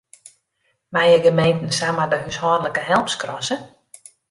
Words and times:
Meie 0.95 1.19
gemeenten 1.25 1.71
samar 1.79 2.09
de 2.13 2.19
húshâldlike 2.23 2.81
help 2.89 3.07
skrasse? 3.15 3.57